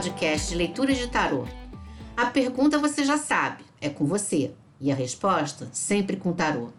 [0.00, 1.46] podcast de leitura de tarô.
[2.16, 4.54] A pergunta você já sabe, é com você.
[4.80, 6.70] E a resposta, sempre com tarô.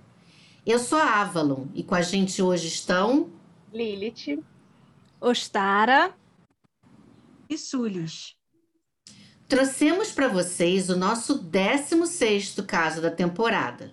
[0.66, 3.30] Eu sou a Avalon e com a gente hoje estão.
[3.72, 4.44] Lilith.
[5.20, 6.16] Ostara.
[7.48, 8.36] E Sulis.
[9.48, 13.92] Trouxemos para vocês o nosso 16 caso da temporada.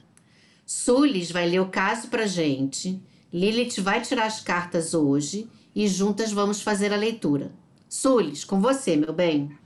[0.64, 2.98] Sulis vai ler o caso para gente,
[3.30, 7.52] Lilith vai tirar as cartas hoje e juntas vamos fazer a leitura.
[7.88, 9.58] Sulis, com você, meu bem.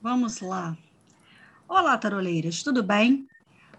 [0.00, 0.76] Vamos lá.
[1.68, 3.28] Olá, taroleiras, tudo bem?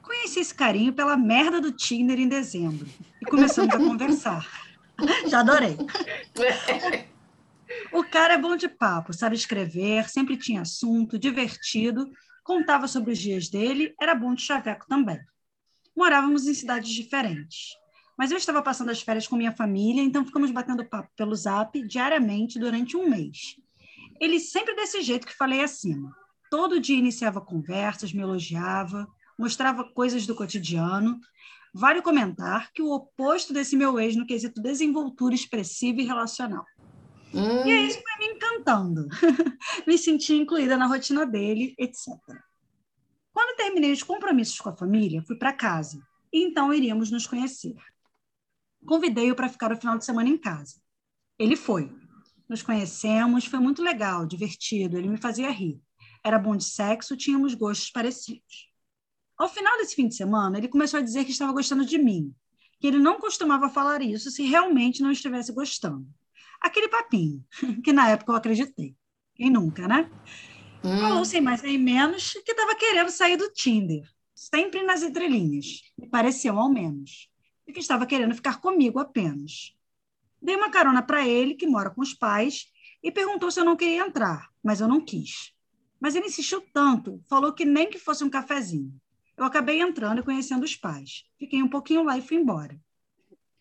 [0.04, 2.88] Conheci esse carinho pela merda do Tinder em dezembro
[3.20, 4.48] e começamos a conversar.
[5.28, 5.76] Já adorei.
[7.92, 12.12] O cara é bom de papo, sabe escrever, sempre tinha assunto, divertido,
[12.44, 15.20] contava sobre os dias dele, era bom de chaveco também.
[15.96, 17.76] Morávamos em cidades diferentes.
[18.18, 21.80] Mas eu estava passando as férias com minha família, então ficamos batendo papo pelo zap
[21.88, 23.56] diariamente durante um mês.
[24.20, 26.12] Ele sempre desse jeito que falei acima.
[26.50, 31.20] Todo dia iniciava conversas, me elogiava, mostrava coisas do cotidiano.
[31.74, 36.66] Vale comentar que o oposto desse meu ex no quesito desenvoltura expressiva e relacional.
[37.34, 37.68] Hum.
[37.68, 39.08] E aí isso foi me encantando.
[39.86, 42.16] me senti incluída na rotina dele, etc.
[43.32, 46.02] Quando terminei os compromissos com a família, fui para casa.
[46.34, 47.76] E então iríamos nos conhecer.
[48.88, 50.76] Convidei-o para ficar o final de semana em casa.
[51.38, 51.94] Ele foi.
[52.48, 55.82] Nos conhecemos, foi muito legal, divertido, ele me fazia rir.
[56.24, 58.72] Era bom de sexo, tínhamos gostos parecidos.
[59.38, 62.34] Ao final desse fim de semana, ele começou a dizer que estava gostando de mim,
[62.80, 66.08] que ele não costumava falar isso se realmente não estivesse gostando.
[66.62, 67.46] Aquele papinho,
[67.84, 68.96] que na época eu acreditei.
[69.36, 70.10] Quem nunca, né?
[70.82, 70.98] Hum.
[70.98, 76.08] Falou sem mais nem menos que estava querendo sair do Tinder, sempre nas entrelinhas, me
[76.08, 77.30] pareceu ao menos,
[77.68, 79.76] e que estava querendo ficar comigo apenas.
[80.42, 82.72] Dei uma carona para ele, que mora com os pais,
[83.04, 85.54] e perguntou se eu não queria entrar, mas eu não quis.
[86.00, 88.94] Mas ele insistiu tanto, falou que nem que fosse um cafezinho.
[89.36, 91.26] Eu acabei entrando e conhecendo os pais.
[91.38, 92.80] Fiquei um pouquinho lá e fui embora.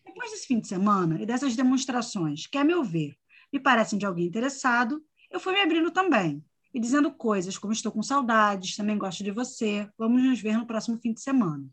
[0.05, 3.15] Depois desse fim de semana e dessas demonstrações, que, a meu ver,
[3.51, 6.43] me parecem de alguém interessado, eu fui me abrindo também
[6.73, 10.65] e dizendo coisas como estou com saudades, também gosto de você, vamos nos ver no
[10.65, 11.67] próximo fim de semana.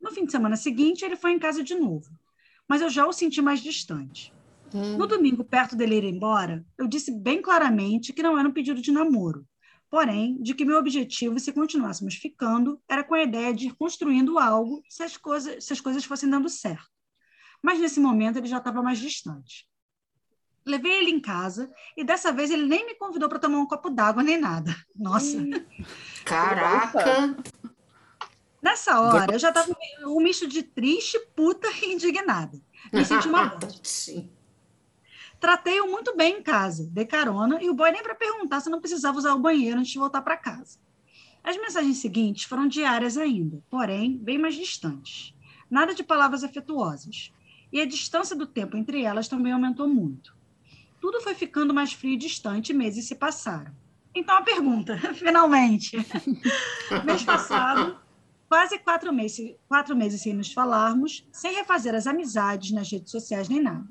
[0.00, 2.10] No fim de semana seguinte, ele foi em casa de novo,
[2.68, 4.32] mas eu já o senti mais distante.
[4.74, 4.96] Hum.
[4.96, 8.80] No domingo, perto dele ir embora, eu disse bem claramente que não era um pedido
[8.80, 9.46] de namoro,
[9.90, 14.38] porém, de que meu objetivo, se continuássemos ficando, era com a ideia de ir construindo
[14.38, 16.88] algo se as coisas, se as coisas fossem dando certo.
[17.62, 19.66] Mas nesse momento ele já estava mais distante.
[20.64, 23.88] Levei ele em casa e dessa vez ele nem me convidou para tomar um copo
[23.88, 24.76] d'água nem nada.
[24.94, 25.38] Nossa.
[26.24, 27.36] Caraca!
[28.60, 29.74] Nessa hora, eu já estava
[30.04, 32.60] um misto de triste, puta e indignada.
[32.92, 33.56] Me senti uma.
[35.40, 38.80] Tratei-o muito bem em casa, dei carona e o boy nem para perguntar se não
[38.80, 40.78] precisava usar o banheiro antes de voltar para casa.
[41.44, 45.32] As mensagens seguintes foram diárias ainda, porém bem mais distantes.
[45.70, 47.32] Nada de palavras afetuosas.
[47.72, 50.36] E a distância do tempo entre elas também aumentou muito.
[51.00, 53.72] Tudo foi ficando mais frio e distante, meses se passaram.
[54.14, 55.96] Então a pergunta, finalmente.
[57.04, 57.96] Mês passado,
[58.48, 63.48] quase quatro meses, quatro meses sem nos falarmos, sem refazer as amizades nas redes sociais
[63.48, 63.86] nem nada.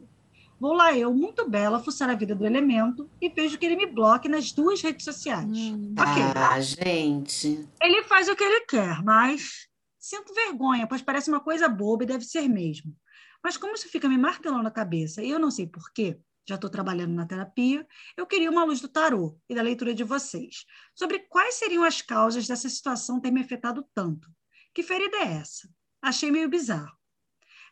[0.60, 3.86] Vou lá eu, muito bela, fuçar a vida do elemento e vejo que ele me
[3.86, 5.46] bloque nas duas redes sociais.
[5.46, 6.24] Hum, okay.
[6.36, 7.68] Ah, gente.
[7.80, 9.68] Ele faz o que ele quer, mas
[10.00, 12.96] sinto vergonha, pois parece uma coisa boba e deve ser mesmo.
[13.44, 16.70] Mas como isso fica me martelando na cabeça e eu não sei porquê, já estou
[16.70, 17.86] trabalhando na terapia,
[18.16, 22.02] eu queria uma luz do tarô e da leitura de vocês sobre quais seriam as
[22.02, 24.32] causas dessa situação ter me afetado tanto.
[24.78, 25.68] Que ferida é essa?
[26.00, 26.96] Achei meio bizarro.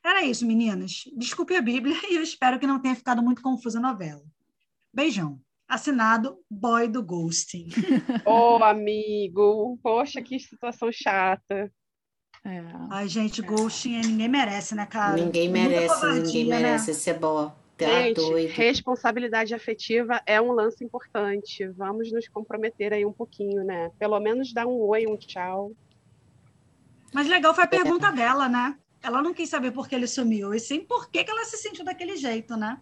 [0.03, 1.03] Era isso, meninas.
[1.15, 4.23] Desculpe a Bíblia e eu espero que não tenha ficado muito confusa a novela.
[4.91, 5.39] Beijão.
[5.67, 7.67] Assinado Boy do Ghosting.
[8.25, 9.77] Ô, oh, amigo.
[9.83, 11.71] Poxa, que situação chata.
[12.43, 12.63] É.
[12.89, 15.15] Ai, gente, ghosting ninguém merece, né, cara?
[15.15, 16.55] Ninguém merece, ninguém né?
[16.59, 17.55] merece ser boa.
[17.77, 18.49] Tá gente, doido.
[18.49, 21.67] responsabilidade afetiva é um lance importante.
[21.67, 23.91] Vamos nos comprometer aí um pouquinho, né?
[23.99, 25.71] Pelo menos dar um oi, um tchau.
[27.15, 28.11] Mas legal foi a pergunta é.
[28.11, 28.75] dela, né?
[29.01, 31.55] Ela não quis saber por que ele sumiu, e sim por que, que ela se
[31.55, 32.77] sentiu daquele jeito, né?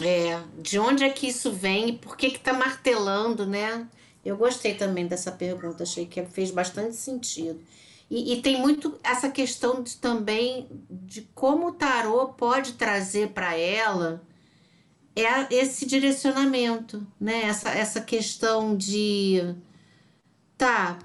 [0.00, 3.88] É, de onde é que isso vem e por que que tá martelando, né?
[4.24, 7.60] Eu gostei também dessa pergunta, achei que fez bastante sentido.
[8.08, 13.56] E, e, tem muito essa questão de, também de como o tarô pode trazer para
[13.56, 14.22] ela
[15.16, 17.46] é esse direcionamento, né?
[17.46, 19.56] Essa, essa questão de
[20.56, 20.96] tá,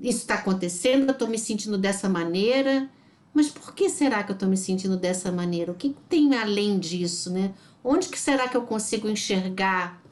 [0.00, 2.90] isso está acontecendo, eu estou me sentindo dessa maneira,
[3.34, 5.72] mas por que será que eu estou me sentindo dessa maneira?
[5.72, 7.54] O que tem além disso, né?
[7.82, 10.02] Onde que será que eu consigo enxergar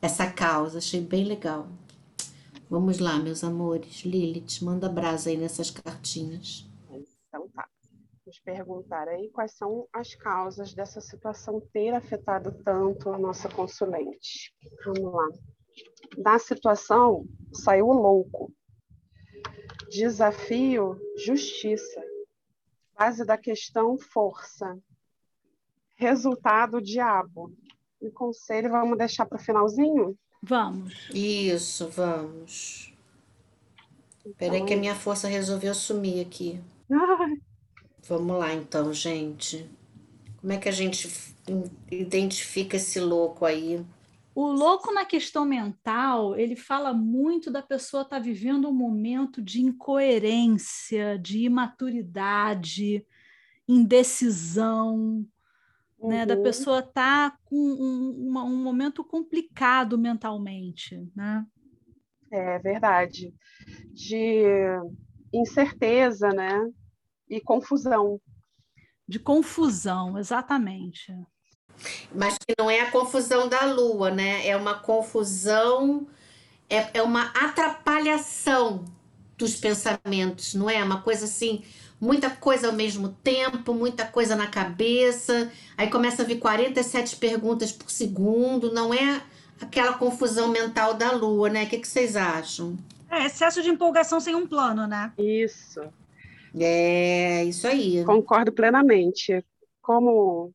[0.00, 0.78] essa causa.
[0.78, 1.68] Achei bem legal.
[2.68, 4.04] Vamos lá, meus amores.
[4.04, 6.68] Lilith, manda brasa aí nessas cartinhas.
[6.90, 7.68] Então tá.
[8.24, 14.52] Vamos perguntar aí quais são as causas dessa situação ter afetado tanto a nossa consulente.
[14.84, 15.28] Vamos lá.
[16.18, 18.52] Da situação, saiu louco.
[19.90, 22.02] Desafio, justiça.
[22.98, 24.78] Base da questão, força.
[25.96, 27.52] Resultado, diabo.
[28.00, 30.16] E conselho, vamos deixar para o finalzinho?
[30.42, 31.08] Vamos.
[31.12, 32.92] Isso, vamos.
[34.36, 36.60] Peraí que a minha força resolveu sumir aqui.
[38.08, 39.68] Vamos lá então, gente.
[40.40, 41.08] Como é que a gente
[41.90, 43.84] identifica esse louco aí?
[44.36, 49.62] O louco na questão mental, ele fala muito da pessoa estar vivendo um momento de
[49.62, 53.02] incoerência, de imaturidade,
[53.66, 55.26] indecisão,
[55.98, 56.26] né?
[56.26, 56.42] Da uhum.
[56.42, 61.46] pessoa estar com um, uma- um momento complicado mentalmente, né?
[62.30, 63.32] É verdade.
[63.94, 64.44] De
[65.32, 66.70] incerteza, né?
[67.26, 68.20] E confusão.
[69.08, 71.10] De confusão, exatamente.
[72.14, 74.46] Mas que não é a confusão da lua, né?
[74.46, 76.06] É uma confusão,
[76.68, 78.84] é, é uma atrapalhação
[79.36, 80.82] dos pensamentos, não é?
[80.82, 81.62] Uma coisa assim,
[82.00, 85.50] muita coisa ao mesmo tempo, muita coisa na cabeça.
[85.76, 89.22] Aí começa a vir 47 perguntas por segundo, não é
[89.60, 91.64] aquela confusão mental da lua, né?
[91.64, 92.76] O que, que vocês acham?
[93.10, 95.12] É excesso de empolgação sem um plano, né?
[95.18, 95.80] Isso.
[96.58, 98.04] É, isso aí.
[98.04, 99.44] Concordo plenamente.
[99.80, 100.52] Como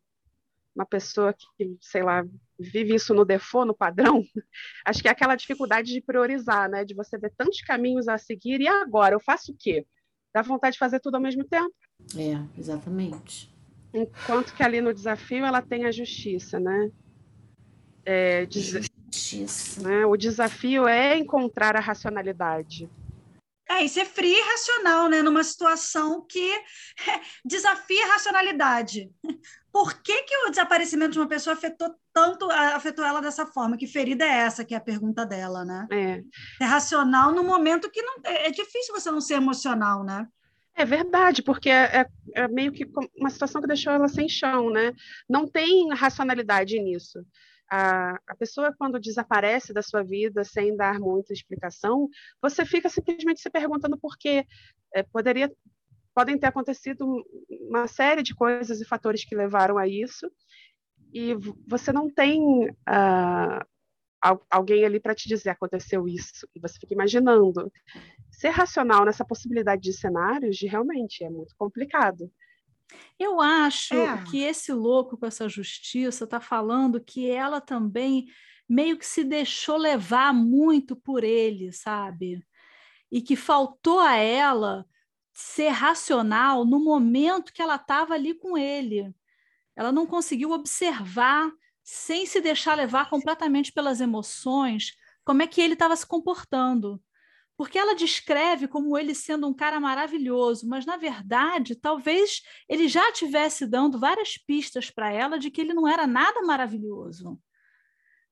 [0.75, 2.23] uma pessoa que, sei lá,
[2.59, 4.23] vive isso no default, no padrão,
[4.85, 6.85] acho que é aquela dificuldade de priorizar, né?
[6.85, 9.85] De você ver tantos caminhos a seguir e agora eu faço o quê?
[10.33, 11.73] Dá vontade de fazer tudo ao mesmo tempo.
[12.18, 13.53] É, exatamente.
[13.94, 16.89] Enquanto que ali no desafio ela tem a justiça, né?
[18.06, 19.81] É, des- Justiça.
[19.88, 20.06] né?
[20.06, 22.89] O desafio é encontrar a racionalidade.
[23.77, 25.21] É, e ser frio e racional, né?
[25.21, 26.51] Numa situação que
[27.45, 29.09] desafia a racionalidade.
[29.71, 33.77] Por que, que o desaparecimento de uma pessoa afetou tanto, afetou ela dessa forma?
[33.77, 35.88] Que ferida é essa, que é a pergunta dela, né?
[35.91, 36.21] É,
[36.62, 38.15] É racional no momento que não.
[38.25, 40.27] É é difícil você não ser emocional, né?
[40.75, 44.69] É verdade, porque é, é- é meio que uma situação que deixou ela sem chão,
[44.69, 44.94] né?
[45.29, 47.19] Não tem racionalidade nisso.
[47.71, 52.09] A, a pessoa, quando desaparece da sua vida sem dar muita explicação,
[52.41, 54.45] você fica simplesmente se perguntando por quê.
[54.94, 55.51] É, poderia,
[56.13, 57.23] podem ter acontecido um-
[57.69, 60.29] uma série de coisas e fatores que levaram a isso,
[61.13, 61.35] e
[61.68, 62.41] você não tem
[64.21, 67.71] al- alguém ali para te dizer aconteceu isso, e você fica imaginando
[68.31, 72.31] ser racional nessa possibilidade de cenários, de realmente é muito complicado.
[73.19, 74.23] Eu acho É.
[74.23, 78.25] que esse louco com essa justiça está falando que ela também
[78.67, 82.41] meio que se deixou levar muito por ele, sabe?
[83.11, 84.85] E que faltou a ela
[85.33, 89.13] ser racional no momento que ela estava ali com ele.
[89.75, 91.51] Ela não conseguiu observar,
[91.83, 94.93] sem se deixar levar completamente pelas emoções,
[95.25, 97.01] como é que ele estava se comportando.
[97.62, 103.08] Porque ela descreve como ele sendo um cara maravilhoso, mas na verdade, talvez ele já
[103.12, 107.39] estivesse dando várias pistas para ela de que ele não era nada maravilhoso.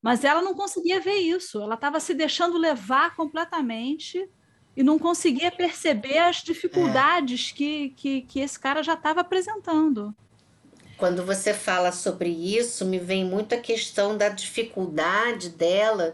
[0.01, 4.27] Mas ela não conseguia ver isso, ela estava se deixando levar completamente
[4.75, 10.12] e não conseguia perceber as dificuldades que, que, que esse cara já estava apresentando.
[10.98, 16.13] Quando você fala sobre isso, me vem muito a questão da dificuldade dela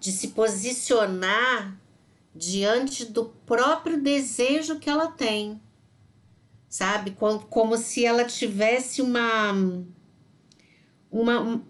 [0.00, 1.86] de se posicionar
[2.38, 5.60] diante do próprio desejo que ela tem.
[6.68, 7.10] Sabe?
[7.10, 9.52] Como, como se ela tivesse uma,
[11.10, 11.62] uma,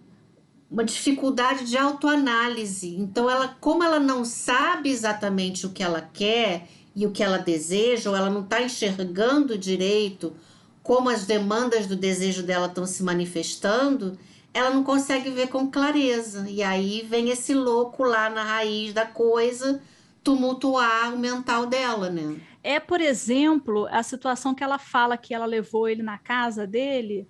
[0.70, 2.94] uma dificuldade de autoanálise.
[2.96, 7.38] Então, ela, como ela não sabe exatamente o que ela quer e o que ela
[7.38, 10.34] deseja, ou ela não está enxergando direito
[10.82, 14.18] como as demandas do desejo dela estão se manifestando,
[14.54, 16.48] ela não consegue ver com clareza.
[16.48, 19.80] E aí vem esse louco lá na raiz da coisa
[20.28, 22.38] tumultuar o mental dela, né?
[22.62, 27.26] É, por exemplo, a situação que ela fala que ela levou ele na casa dele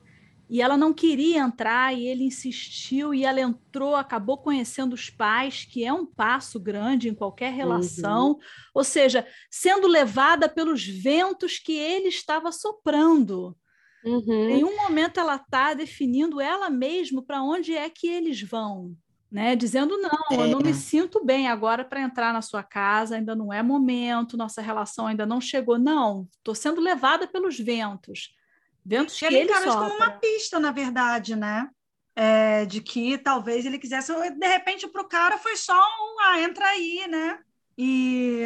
[0.50, 5.64] e ela não queria entrar e ele insistiu e ela entrou, acabou conhecendo os pais,
[5.64, 8.37] que é um passo grande em qualquer relação,
[8.75, 13.57] ou seja, sendo levada pelos ventos que ele estava soprando.
[14.05, 14.45] Uhum.
[14.45, 18.97] Em nenhum momento ela está definindo ela mesma para onde é que eles vão.
[19.30, 19.54] Né?
[19.54, 20.75] Dizendo, não, eu não me É.
[20.75, 25.26] sinto bem agora para entrar na sua casa, ainda não é momento, nossa relação ainda
[25.26, 25.78] não chegou.
[25.78, 28.35] Não, estou sendo levada pelos ventos.
[28.85, 31.68] Ventos E que ele encara isso como uma pista, na verdade, né?
[32.20, 36.40] é, de que talvez ele quisesse, de repente, para o cara foi só um, ah,
[36.40, 37.38] entra aí, né?
[37.78, 38.42] E,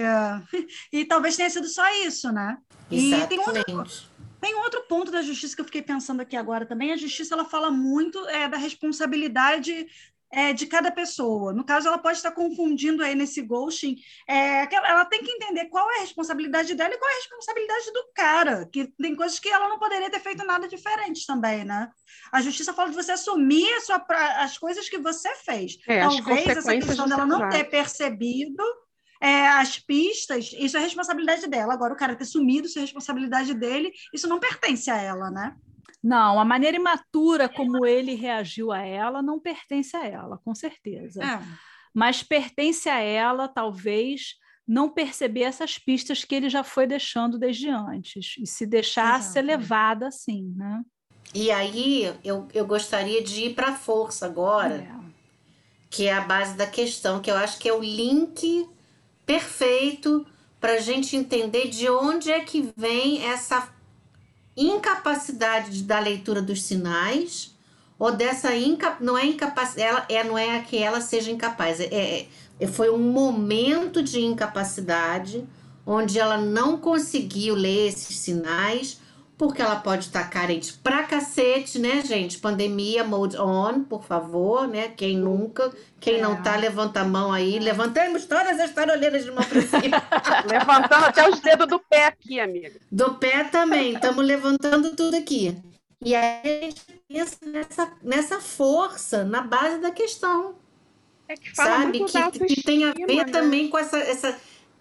[0.92, 2.58] e talvez tenha sido só isso, né?
[2.90, 3.32] Exatamente.
[3.32, 4.02] E tem outro,
[4.42, 6.92] tem outro ponto da justiça que eu fiquei pensando aqui agora também.
[6.92, 9.86] A justiça ela fala muito é, da responsabilidade
[10.32, 11.52] é, de cada pessoa.
[11.52, 13.96] No caso, ela pode estar confundindo aí nesse ghosting.
[14.26, 17.92] É, ela tem que entender qual é a responsabilidade dela e qual é a responsabilidade
[17.92, 21.90] do cara, que tem coisas que ela não poderia ter feito nada diferente também, né?
[22.32, 24.04] A justiça fala de você assumir sua,
[24.38, 25.78] as coisas que você fez.
[25.86, 28.64] É, Talvez essa questão dela não ter percebido
[29.20, 31.74] é, as pistas, isso é responsabilidade dela.
[31.74, 35.54] Agora, o cara ter sumido, isso é responsabilidade dele, isso não pertence a ela, né?
[36.02, 41.22] Não, a maneira imatura como ele reagiu a ela não pertence a ela, com certeza.
[41.22, 41.40] É.
[41.94, 44.34] Mas pertence a ela, talvez,
[44.66, 49.32] não perceber essas pistas que ele já foi deixando desde antes e se deixar Exato.
[49.32, 50.82] ser levada assim, né?
[51.34, 54.94] E aí eu, eu gostaria de ir para a força agora, é.
[55.88, 58.68] que é a base da questão, que eu acho que é o link
[59.24, 60.26] perfeito
[60.60, 63.68] para a gente entender de onde é que vem essa
[64.56, 67.54] incapacidade da leitura dos sinais
[67.98, 71.84] ou dessa inca, não é incapacidade, ela é não é que ela seja incapaz, é,
[71.84, 72.28] é,
[72.58, 75.46] é, foi um momento de incapacidade
[75.86, 79.00] onde ela não conseguiu ler esses sinais
[79.42, 82.38] porque ela pode estar carente pra cacete, né, gente?
[82.38, 84.86] Pandemia, mode on, por favor, né?
[84.96, 86.22] Quem nunca, quem é.
[86.22, 87.58] não tá, levanta a mão aí.
[87.58, 90.00] Levantamos todas as taroleiras de mão pra cima.
[90.48, 92.70] Levantando até os dedos do pé aqui, amiga.
[92.88, 95.58] Do pé também, estamos levantando tudo aqui.
[96.00, 100.54] E aí a gente pensa nessa, nessa força, na base da questão.
[101.26, 102.04] É que fala sabe?
[102.38, 103.24] Que, que, tem a ver né?
[103.24, 104.38] também com essa, essa,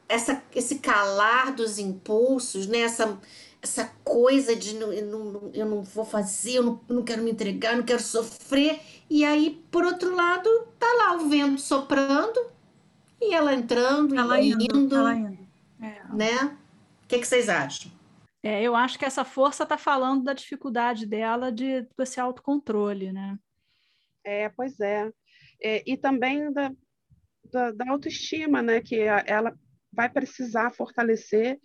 [0.07, 2.81] essa, esse calar dos impulsos, né?
[2.81, 3.19] Essa,
[3.61, 7.31] essa coisa de não, eu, não, eu não vou fazer, eu não, não quero me
[7.31, 8.79] entregar, não quero sofrer.
[9.09, 10.49] E aí, por outro lado,
[10.79, 12.39] tá lá o vento soprando
[13.21, 15.37] e ela entrando ela e indo, indo ela indo.
[15.79, 16.03] É.
[16.13, 16.57] né?
[17.03, 17.91] O que, que vocês acham?
[18.43, 23.37] É, eu acho que essa força está falando da dificuldade dela de esse autocontrole, né?
[24.23, 25.11] É, pois é.
[25.61, 26.71] é e também da,
[27.51, 28.81] da, da, autoestima, né?
[28.81, 29.53] Que ela
[29.93, 31.59] vai precisar fortalecer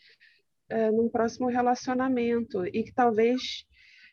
[0.68, 3.64] é, num próximo relacionamento e que talvez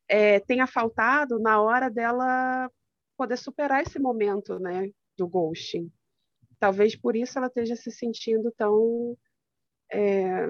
[0.07, 2.69] é, tenha faltado na hora dela
[3.17, 5.91] poder superar esse momento, né, do ghosting.
[6.59, 9.17] Talvez por isso ela esteja se sentindo tão
[9.91, 10.47] é,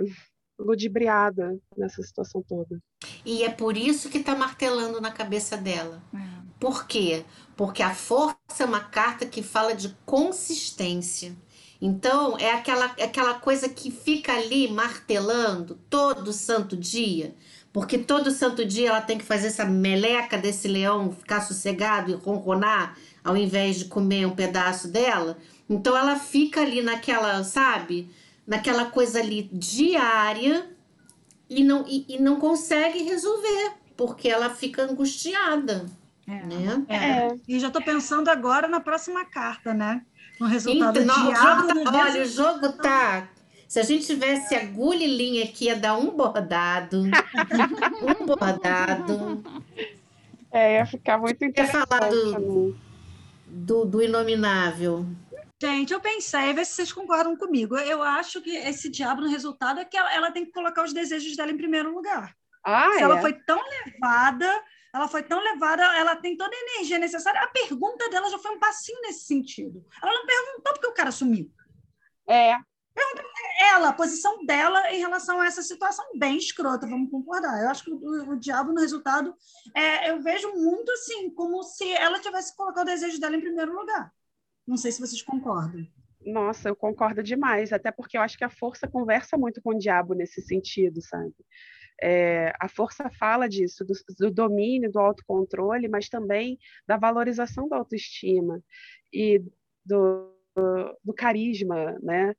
[0.57, 2.79] ludibriada nessa situação toda.
[3.25, 6.01] E é por isso que está martelando na cabeça dela.
[6.13, 6.43] É.
[6.59, 7.25] Por quê?
[7.57, 11.35] Porque a força é uma carta que fala de consistência.
[11.85, 17.35] Então, é aquela, aquela coisa que fica ali martelando todo santo dia,
[17.73, 22.13] porque todo santo dia ela tem que fazer essa meleca desse leão ficar sossegado e
[22.13, 25.37] ronronar, ao invés de comer um pedaço dela.
[25.69, 28.09] Então, ela fica ali naquela, sabe,
[28.47, 30.65] naquela coisa ali diária
[31.49, 35.85] e não, e, e não consegue resolver, porque ela fica angustiada.
[36.25, 36.85] É, né?
[36.87, 37.35] é.
[37.45, 40.01] E já estou pensando agora na próxima carta, né?
[40.43, 43.29] No resultado então, o jogo tá, Olha, o jogo tá.
[43.67, 47.03] Se a gente tivesse agulha e linha aqui, ia dar um bordado.
[48.21, 49.43] um bordado.
[50.51, 51.87] É, ia ficar muito interessante.
[51.87, 52.75] falar do,
[53.47, 55.07] do, do Inominável.
[55.59, 57.77] Gente, eu pensei, ver se vocês concordam comigo.
[57.77, 60.93] Eu acho que esse diabo no resultado é que ela, ela tem que colocar os
[60.93, 62.35] desejos dela em primeiro lugar.
[62.63, 63.01] Ah, se é?
[63.01, 64.61] ela foi tão levada
[64.93, 67.41] ela foi tão levada, ela tem toda a energia necessária.
[67.41, 69.83] A pergunta dela já foi um passinho nesse sentido.
[70.01, 71.51] Ela não perguntou porque o cara sumiu.
[72.29, 72.55] É.
[72.93, 73.23] Pergunta
[73.59, 77.61] ela, a posição dela em relação a essa situação bem escrota, vamos concordar.
[77.61, 79.33] Eu acho que o, o diabo, no resultado,
[79.75, 83.73] é, eu vejo muito assim, como se ela tivesse colocado o desejo dela em primeiro
[83.73, 84.13] lugar.
[84.67, 85.87] Não sei se vocês concordam.
[86.23, 89.77] Nossa, eu concordo demais, até porque eu acho que a força conversa muito com o
[89.77, 91.33] diabo nesse sentido, sabe?
[92.01, 96.57] É, a força fala disso, do, do, domínio, do autocontrole, mas também
[96.87, 98.61] da valorização da autoestima
[99.11, 99.39] e
[99.85, 102.35] do, do, do carisma, né?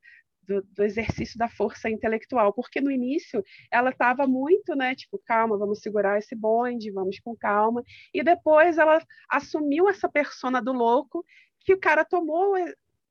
[0.47, 5.57] Do, do, exercício da força intelectual, porque no início ela estava muito, né, tipo, calma,
[5.57, 7.83] vamos segurar esse bonde, vamos com calma,
[8.13, 11.25] e depois ela assumiu essa persona do louco,
[11.61, 12.53] que o cara tomou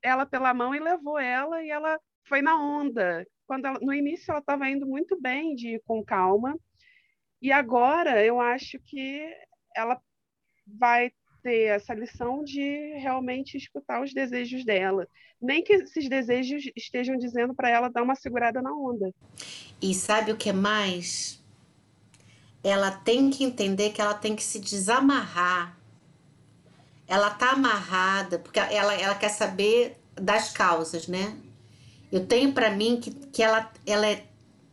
[0.01, 1.99] ela pela mão e levou ela, e ela
[2.29, 6.05] foi na onda, quando ela, no início ela estava indo muito bem, de ir com
[6.05, 6.59] calma,
[7.43, 9.23] e agora eu acho que
[9.77, 10.01] ela
[10.67, 15.07] vai ter essa lição de realmente escutar os desejos dela.
[15.41, 19.13] Nem que esses desejos estejam dizendo para ela dar uma segurada na onda.
[19.83, 21.43] E sabe o que mais?
[22.63, 25.77] Ela tem que entender que ela tem que se desamarrar.
[27.07, 31.37] ela tá amarrada, porque ela, ela quer saber das causas, né?
[32.15, 34.25] Eu tenho para mim que, que ela, ela é,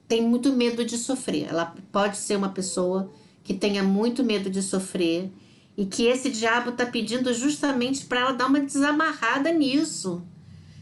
[0.07, 1.47] tem muito medo de sofrer.
[1.49, 3.11] Ela pode ser uma pessoa
[3.43, 5.27] que tenha muito medo de sofrer
[5.75, 10.23] e que esse diabo tá pedindo justamente para ela dar uma desamarrada nisso,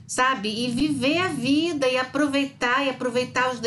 [0.05, 0.49] sabe?
[0.49, 3.61] E viver a vida e aproveitar e aproveitar os,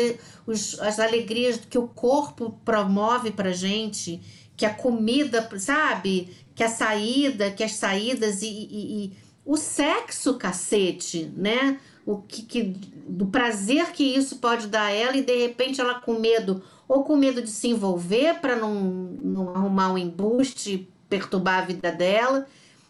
[0.45, 4.21] os as alegrias que o corpo promove para gente,
[4.55, 6.29] que a comida, sabe?
[6.53, 11.79] Que a saída, que as saídas e, e, e o sexo, cacete, né?
[12.05, 12.63] O que, que,
[13.07, 17.03] do prazer que isso pode dar a ela e de repente ela com medo ou
[17.03, 18.73] com medo de se envolver para não,
[19.21, 22.45] não arrumar um embuste, perturbar a vida dela.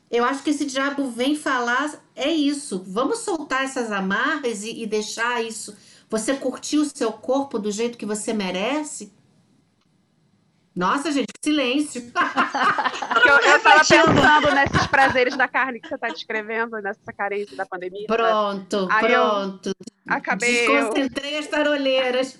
[0.09, 2.83] Eu acho que esse diabo vem falar é isso.
[2.87, 5.75] Vamos soltar essas amarras e, e deixar isso.
[6.09, 9.11] Você curtir o seu corpo do jeito que você merece?
[10.75, 12.01] Nossa, gente, silêncio.
[13.25, 17.65] eu, eu tava pensando nesses prazeres da carne que você está descrevendo, nessa carência da
[17.65, 18.07] pandemia.
[18.07, 19.71] Pronto, Aí pronto.
[20.07, 20.67] acabei.
[20.67, 21.39] Desconcentrei eu...
[21.39, 22.37] as tarolheiras.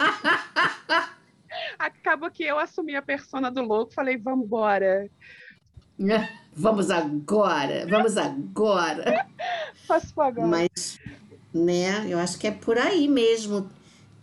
[1.77, 5.07] Acabou que eu assumi a persona do louco, falei, vamos embora.
[6.55, 9.25] Vamos agora, vamos agora.
[9.87, 10.45] Posso pagar.
[10.45, 10.99] Mas,
[11.51, 13.67] né, eu acho que é por aí mesmo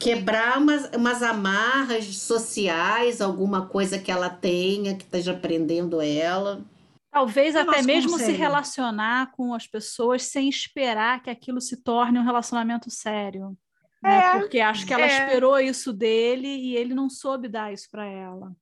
[0.00, 6.64] quebrar umas, umas amarras sociais, alguma coisa que ela tenha, que esteja prendendo ela.
[7.10, 12.24] Talvez até mesmo se relacionar com as pessoas sem esperar que aquilo se torne um
[12.24, 13.54] relacionamento sério.
[14.02, 14.16] Né?
[14.16, 15.06] É, Porque acho que ela é.
[15.08, 18.56] esperou isso dele e ele não soube dar isso para ela.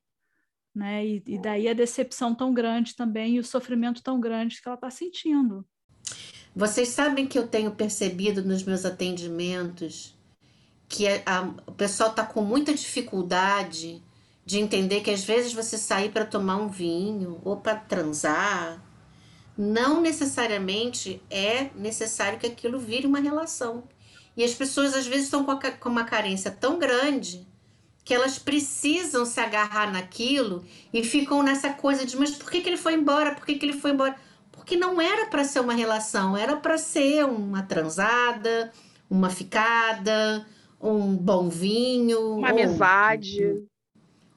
[0.75, 1.07] Né?
[1.07, 4.75] E, e, daí a decepção tão grande também e o sofrimento tão grande que ela
[4.75, 5.65] está sentindo.
[6.57, 10.18] Vocês sabem que eu tenho percebido nos meus atendimentos
[10.99, 14.03] que a, a, o pessoal está com muita dificuldade
[14.45, 18.83] de entender que às vezes você sair para tomar um vinho ou para transar,
[19.57, 23.85] não necessariamente é necessário que aquilo vire uma relação.
[24.37, 27.47] E as pessoas às vezes estão com, com uma carência tão grande
[28.05, 32.69] que elas precisam se agarrar naquilo e ficam nessa coisa de mas por que, que
[32.69, 33.37] ele foi embora?
[33.37, 34.17] Por que, que ele foi embora?
[34.51, 38.73] Porque não era para ser uma relação, era para ser uma transada,
[39.09, 40.45] uma ficada,
[40.81, 42.37] um bom vinho.
[42.37, 43.63] Uma amizade.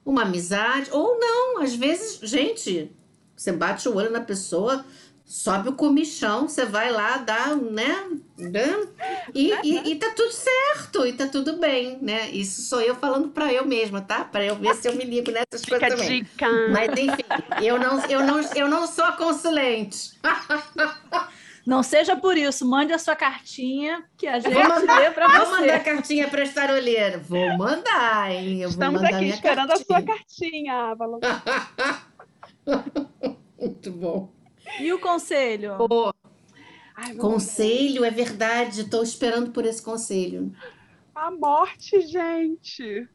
[0.04, 0.90] Uma amizade.
[0.92, 2.90] Ou não, às vezes, gente,
[3.36, 4.84] você bate o olho na pessoa,
[5.24, 8.06] sobe o comichão, você vai lá, dá, né?
[9.34, 12.30] E, e, e tá tudo certo, e tá tudo bem, né?
[12.30, 14.24] Isso sou eu falando para eu mesma, tá?
[14.24, 16.22] Para eu ver se eu me ligo nessas Fica coisas também.
[16.22, 16.48] Dica.
[16.70, 20.12] Mas enfim, eu não, eu não, eu não sou a consulente.
[21.64, 25.38] Não seja por isso, mande a sua cartinha que a gente mandar, lê para você.
[25.38, 27.18] Vou mandar a cartinha para estarolheira.
[27.18, 28.62] Vou mandar, hein?
[28.62, 29.74] Eu Estamos aqui esperando cartinha.
[29.74, 31.20] a sua cartinha, Avalon.
[33.60, 34.32] Muito bom.
[34.80, 35.76] E o conselho?
[35.78, 36.12] Oh.
[36.96, 38.82] Ai, conselho, é verdade.
[38.82, 40.52] Estou esperando por esse conselho.
[41.14, 43.08] A morte, gente.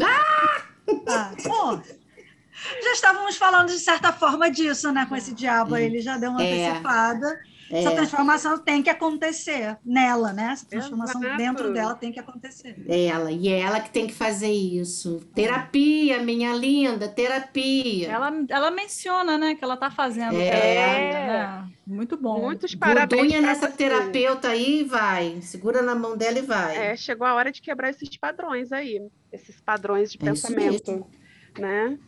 [0.00, 0.62] Ah!
[1.08, 1.82] ah bom,
[2.82, 5.06] já estávamos falando de certa forma disso, né?
[5.06, 6.68] Com esse diabo aí, ele já deu uma é.
[6.68, 7.40] antecipada.
[7.70, 7.80] É.
[7.80, 10.50] Essa transformação tem que acontecer nela, né?
[10.52, 11.36] Essa transformação Exato.
[11.36, 12.76] dentro dela tem que acontecer.
[12.88, 15.20] Ela, e é ela que tem que fazer isso.
[15.34, 18.10] Terapia, minha linda, terapia.
[18.10, 20.50] Ela, ela menciona, né, que ela tá fazendo é.
[20.50, 21.68] terapia, né?
[21.86, 22.40] Muito bom.
[22.40, 23.22] Muitos parabéns.
[23.22, 23.76] Gordunha nessa você.
[23.76, 25.40] terapeuta aí vai.
[25.40, 26.76] Segura na mão dela e vai.
[26.76, 29.00] É, chegou a hora de quebrar esses padrões aí,
[29.32, 31.06] esses padrões de é pensamento,
[31.58, 31.98] né?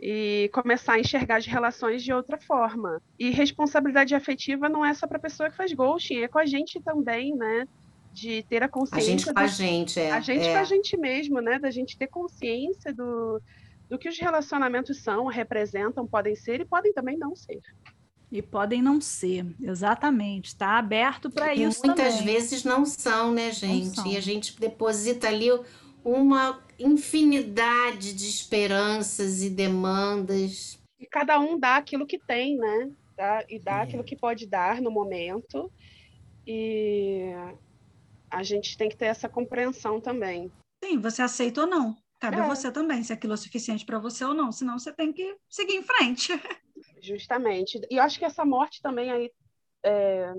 [0.00, 3.02] E começar a enxergar as relações de outra forma.
[3.18, 6.46] E responsabilidade afetiva não é só para a pessoa que faz ghosting, é com a
[6.46, 7.66] gente também, né?
[8.12, 9.06] De ter a consciência.
[9.06, 10.10] A gente com a gente, é.
[10.12, 10.52] A gente é.
[10.52, 11.58] com a gente mesmo, né?
[11.58, 13.40] Da gente ter consciência do,
[13.88, 17.60] do que os relacionamentos são, representam, podem ser e podem também não ser.
[18.30, 20.48] E podem não ser, exatamente.
[20.48, 21.80] Está aberto para isso.
[21.84, 22.34] Muitas também.
[22.34, 23.96] vezes não são, né, gente?
[23.96, 24.06] São.
[24.06, 25.48] E a gente deposita ali
[26.08, 30.78] uma infinidade de esperanças e demandas.
[30.98, 32.90] E cada um dá aquilo que tem, né?
[33.16, 33.82] Dá, e dá é.
[33.82, 35.70] aquilo que pode dar no momento.
[36.46, 37.30] E
[38.30, 40.50] a gente tem que ter essa compreensão também.
[40.82, 41.96] Sim, você aceita ou não.
[42.18, 42.40] Cabe é.
[42.40, 44.50] a você também, se aquilo é suficiente para você ou não.
[44.50, 46.32] Senão você tem que seguir em frente.
[47.02, 47.80] Justamente.
[47.90, 49.30] E eu acho que essa morte também aí
[49.84, 50.32] é,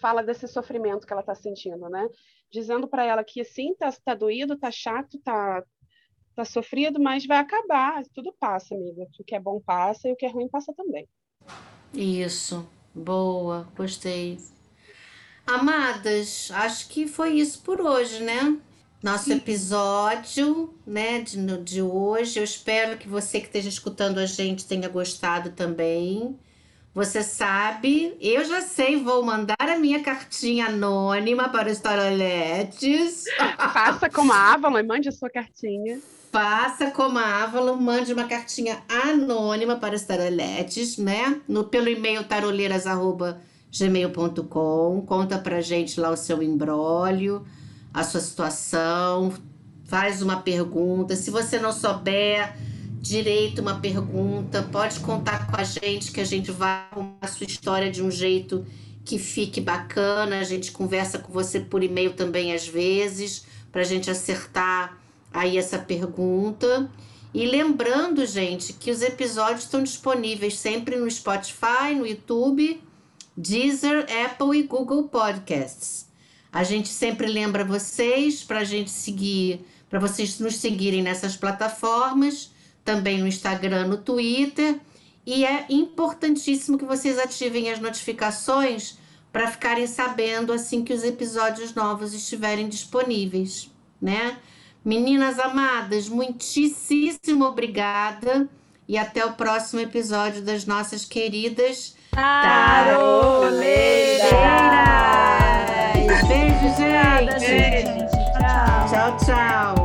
[0.00, 2.08] fala desse sofrimento que ela está sentindo, né?
[2.50, 5.62] Dizendo para ela que sim, tá, tá doído, tá chato, tá,
[6.34, 9.06] tá sofrido, mas vai acabar, tudo passa, amiga.
[9.18, 11.06] O que é bom passa e o que é ruim passa também.
[11.92, 14.38] Isso, boa, gostei.
[15.46, 18.58] Amadas, acho que foi isso por hoje, né?
[19.02, 22.38] Nosso episódio, né, de, de hoje.
[22.38, 26.38] Eu espero que você que esteja escutando a gente tenha gostado também.
[26.98, 33.22] Você sabe, eu já sei, vou mandar a minha cartinha anônima para os taroletes.
[33.72, 36.00] Faça como a Avalon e mande a sua cartinha.
[36.32, 41.40] Faça como a Avalon, mande uma cartinha anônima para os taroletes, né?
[41.46, 45.04] No, pelo e-mail taroleiras.gmail.com.
[45.06, 47.46] Conta pra gente lá o seu embrólio,
[47.94, 49.32] a sua situação,
[49.84, 51.14] faz uma pergunta.
[51.14, 52.56] Se você não souber
[53.00, 57.46] direito uma pergunta, pode contar com a gente que a gente vai arrumar a sua
[57.46, 58.66] história de um jeito
[59.04, 60.40] que fique bacana.
[60.40, 64.98] A gente conversa com você por e-mail também às vezes, para a gente acertar
[65.32, 66.90] aí essa pergunta.
[67.32, 72.82] E lembrando, gente, que os episódios estão disponíveis sempre no Spotify, no YouTube,
[73.36, 76.06] Deezer, Apple e Google Podcasts.
[76.50, 82.50] A gente sempre lembra vocês para a gente seguir, para vocês nos seguirem nessas plataformas
[82.88, 84.80] também no Instagram, no Twitter.
[85.26, 88.96] E é importantíssimo que vocês ativem as notificações
[89.30, 93.70] para ficarem sabendo assim que os episódios novos estiverem disponíveis,
[94.00, 94.38] né?
[94.82, 98.48] Meninas amadas, muitíssimo obrigada
[98.88, 103.60] e até o próximo episódio das nossas queridas Taroleiras.
[106.26, 107.38] Beijo, gente.
[107.38, 108.08] Beijo, gente.
[108.88, 109.18] Tchau, tchau.
[109.18, 109.77] tchau.